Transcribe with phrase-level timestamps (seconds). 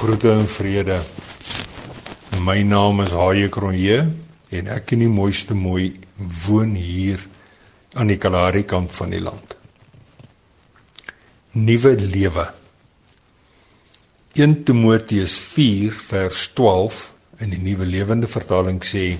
[0.00, 0.94] Groete en vrede.
[2.40, 3.98] My naam is Haie Kronje
[4.48, 5.90] en ek in die mooiste mooi
[6.46, 7.20] woon hier
[8.00, 9.58] aan die Kalahari kant van die land.
[11.52, 12.46] Nuwe lewe.
[14.40, 17.00] 1 Timoteus 4 vers 12
[17.44, 19.18] in die Nuwe Lewende Vertaling sê: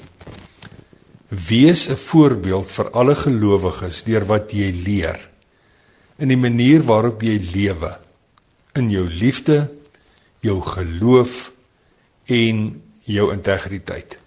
[1.29, 5.21] Wees 'n voorbeeld vir alle gelowiges deur wat jy leer
[6.17, 7.93] in die manier waarop jy lewe
[8.81, 9.59] in jou liefde
[10.41, 11.53] jou geloof
[12.31, 14.19] en jou integriteit.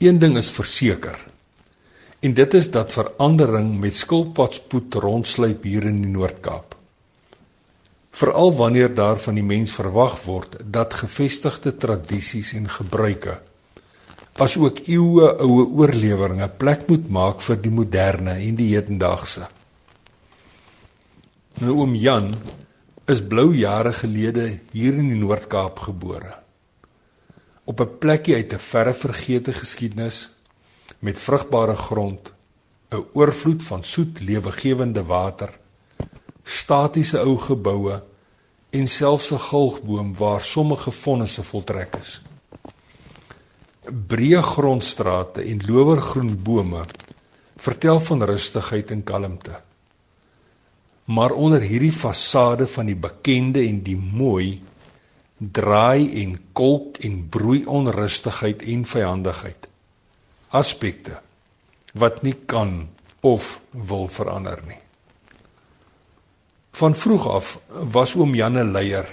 [0.00, 1.18] Een ding is verseker.
[2.20, 6.76] En dit is dat verandering met skilpadspoed rondsluip hier in die Noord-Kaap.
[8.10, 13.40] Veral wanneer daar van die mens verwag word dat gevestigde tradisies en gebruike
[14.40, 19.48] asook eeue oue oorleweringe plek moet maak vir die moderne en die hedendaagse.
[21.60, 22.32] Nou oom Jan
[23.10, 26.34] is blou jare gelede hier in die Noord-Kaap gebore.
[27.64, 30.30] Op 'n plekkie uit 'n verre vergete geskiedenis
[30.98, 32.32] met vrugbare grond,
[32.90, 35.50] 'n oorvloed van soet lewegewende water,
[36.44, 38.02] statiese ou geboue
[38.70, 42.22] en selfs 'n gulgboom waar sommige vonnisse voltrek is.
[44.06, 46.84] Breë grondstrate en lowergroen bome
[47.56, 49.69] vertel van rustigheid en kalmte.
[51.10, 54.60] Maar onder hierdie fasade van die bekende en die mooi
[55.40, 59.66] draai en kolk en broei onrustigheid en vyandigheid.
[60.54, 61.18] Aspekte
[61.98, 62.88] wat nie kan
[63.26, 64.78] of wil verander nie.
[66.78, 67.48] Van vroeg af
[67.92, 69.08] was oom Janne leier,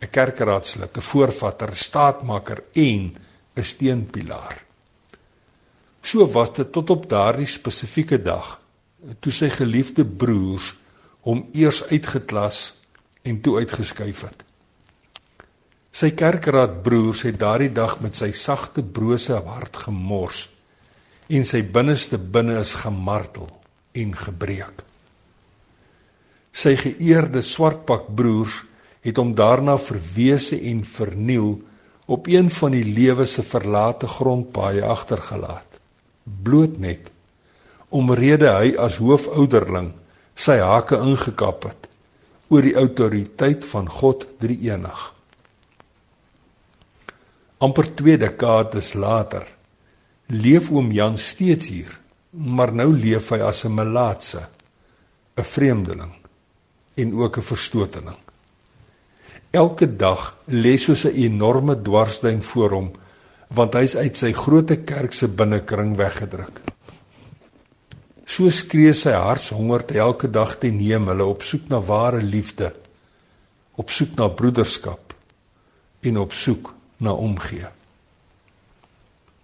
[0.00, 3.16] 'n kerkraadslid, 'n voorvatter, staatmaker en
[3.56, 4.64] 'n steunpilaar.
[6.02, 8.60] So was dit tot op daardie spesifieke dag
[9.20, 10.76] toe sy geliefde broers
[11.26, 12.60] hom eers uitgeklas
[13.22, 14.44] en toe uitgeskuif het.
[15.92, 20.46] Sy kerkraad broers het daardie dag met sy sagte brose hart gemors
[21.32, 23.48] en sy binneste binne is gemartel
[23.96, 24.82] en gebreek.
[26.52, 28.62] Sy geëerde swartpak broers
[29.04, 31.54] het hom daarna verwese en verniel
[32.06, 35.78] op een van die lewe se verlate grondpaaie agtergelaat
[36.24, 37.10] bloot net
[37.92, 39.90] omrede hy as hoofouderling
[40.34, 41.88] sy hake ingekap het
[42.48, 45.12] oor die autoriteit van God Drie-enig.
[47.62, 49.46] amper 2 dekades later
[50.32, 51.92] leef oom Jan steeds hier,
[52.32, 54.42] maar nou leef hy as 'n melaatse,
[55.36, 56.14] 'n vreemdeling
[56.96, 58.18] en ook 'n verstoteling.
[59.50, 62.90] Elke dag lê soos 'n enorme dwarsduin voor hom,
[63.48, 66.71] want hy's uit sy groot kerk se binnekring weggedruk.
[68.32, 72.70] So skree sy hartshonger te elke dag teen hemel op soek na ware liefde,
[73.76, 75.12] op soek na broederskap
[76.08, 76.70] en op soek
[77.04, 77.68] na omgee.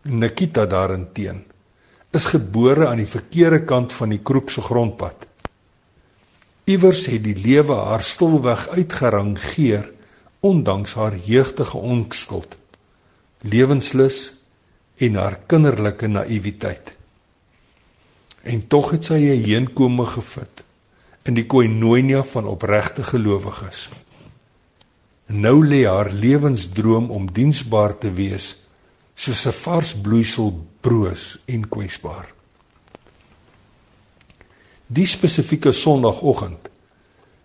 [0.09, 1.43] Nikita daarenteen
[2.17, 5.27] is gebore aan die verkeerde kant van die kroepse grondpad.
[6.69, 9.85] Iewers het die lewe haar stilweg uitgerangeer
[10.41, 12.57] ondanks haar jeugtige onskuld,
[13.45, 14.39] lewenslus
[14.97, 16.98] en haar kinderlike naïwiteit.
[18.49, 20.65] En tog het sy 'n heenkome gevind
[21.29, 23.91] in die koinonia van opregte gelowiges.
[25.27, 28.47] Nou lê haar lewensdroom om diensbaar te wees
[29.15, 32.33] soos 'n vars bloeisel broos en kwesbaar.
[34.87, 36.71] Die spesifieke Sondagoggend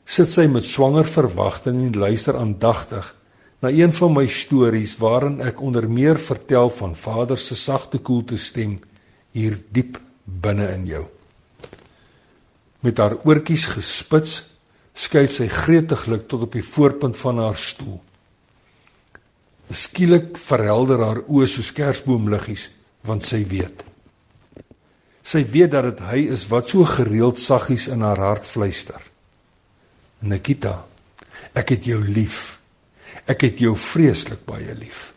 [0.05, 3.15] sit sy met swanger verwagting en luister aandagtig
[3.59, 8.37] na een van my stories waarin ek onder meer vertel van Vader se sagte koelte
[8.37, 8.79] stem
[9.31, 11.03] hier diep binne in jou.
[12.83, 14.41] Met haar oortjies gespits,
[14.93, 17.97] skuif sy gretiglik tot op die voorpunt van haar stoel.
[19.73, 22.69] Skielik verhelder haar oë soos kersboomliggies,
[23.07, 23.83] want sy weet.
[25.23, 28.99] Sy weet dat dit hy is wat so gereeld saggies in haar hart fluister.
[30.23, 30.83] Nikita,
[31.55, 32.59] ek het jou lief.
[33.27, 35.13] Ek het jou vreeslik baie lief.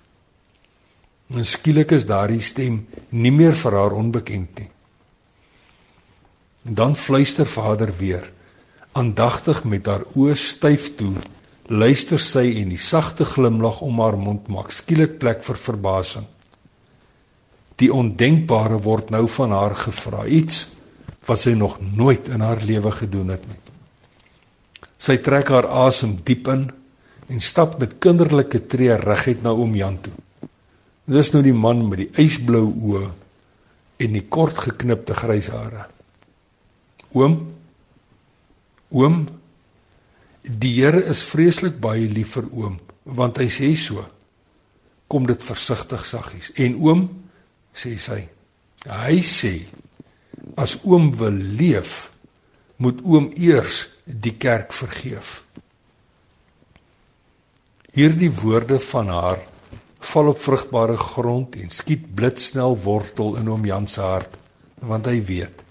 [1.35, 4.71] En skielik is daardie stem nie meer vir haar onbekend nie.
[6.67, 8.33] En dan fluister Vader weer,
[8.93, 11.13] aandagtig met haar oë styf toe,
[11.71, 16.27] luister sy en die sagte glimlag om haar mond maak skielik plek vir verbasing.
[17.79, 20.65] Die ondenkbare word nou van haar gevra, iets
[21.27, 23.63] wat sy nog nooit in haar lewe gedoen het nie.
[24.99, 26.69] Sy trek haar asem diep in
[27.31, 30.15] en stap met kinderlike tree reguit na oom Jan toe.
[31.07, 33.11] Dis nou die man met die ysblou oë
[34.03, 35.93] en die kort geknipte grys hare.
[37.15, 37.37] Oom.
[38.91, 39.23] Oom.
[40.47, 44.05] Die Here is vreeslik baie lief vir oom, want hy sê so.
[45.11, 46.53] Kom dit versigtig saggies.
[46.63, 47.09] En oom
[47.77, 48.21] sê sy,
[48.87, 49.57] hy sê
[50.57, 52.13] as oom wil leef,
[52.83, 55.41] moet oom eers die kerk vergeef.
[57.97, 59.43] Hierdie woorde van haar
[60.07, 64.37] val op vrugbare grond en skiet blitsnel wortel in oom Jan se hart,
[64.79, 65.66] want hy weet.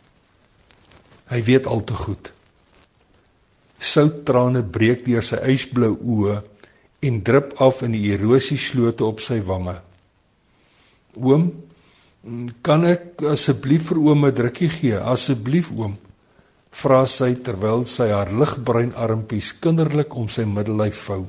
[1.31, 2.31] Hy weet al te goed.
[3.81, 6.39] Souttrane breek deur sy ysblou oë
[7.05, 9.75] en drup af in die erosieslote op sy wange.
[11.15, 11.49] Oom,
[12.65, 14.97] kan ek asseblief vir oom 'n drukkie gee?
[14.97, 15.97] Asseblief oom,
[16.71, 21.25] vra sy terwyl sy haar ligbruin armpies kinderlik om sy middellyf vou.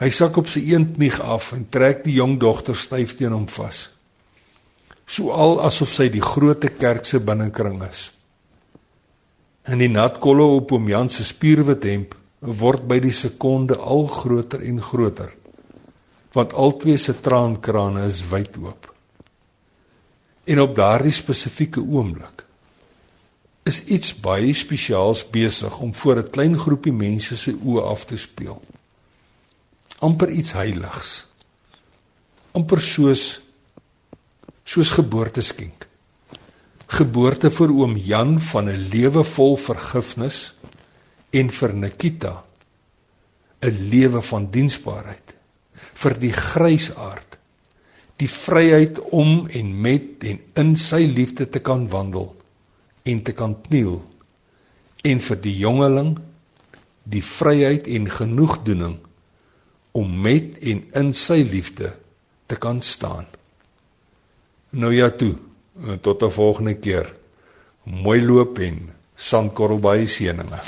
[0.00, 3.46] Hy sak op sy een knie af en trek die jong dogter styf teen hom
[3.46, 3.90] vas.
[5.06, 8.12] So al asof sy die groot kerk se binnekring is.
[9.64, 14.06] En die nat kolle op hom Jan se spierwit hemp word by die sekonde al
[14.08, 15.30] groter en groter.
[16.36, 18.90] Want albei se traankrane is wyd oop.
[20.44, 22.44] En op daardie spesifieke oomblik
[23.64, 28.16] is iets baie spesiaals besig om voor 'n klein groepie mense se oë af te
[28.16, 28.60] speel
[30.04, 31.12] amper iets heiligs.
[32.54, 33.42] amper soos
[34.74, 35.86] soos geboorteskenk.
[36.90, 40.54] Geboorte vir oom Jan van 'n lewe vol vergifnis
[41.30, 42.44] en vir Nikita
[43.62, 45.36] 'n lewe van diensbaarheid
[45.94, 47.38] vir die grysaard
[48.22, 52.28] die vryheid om en met en in sy liefde te kan wandel
[53.02, 54.02] en te kan kniel
[55.02, 56.14] en vir die jongeling
[57.04, 58.98] die vryheid en genoegdoening
[59.92, 61.92] om met en in sy liefde
[62.46, 63.26] te kan staan.
[64.74, 65.34] Nou ja toe,
[66.00, 67.14] tot 'n volgende keer.
[67.84, 70.58] Mooi loop en sandkorrel baie seëninge.